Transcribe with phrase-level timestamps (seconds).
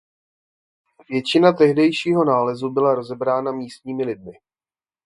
[1.09, 4.31] Většina tehdejšího nálezu byla rozebrána místními lidmi.